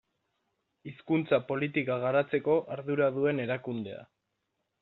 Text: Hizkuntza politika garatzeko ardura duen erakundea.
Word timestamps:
Hizkuntza 0.91 1.39
politika 1.51 1.99
garatzeko 2.05 2.57
ardura 2.77 3.13
duen 3.19 3.47
erakundea. 3.47 4.05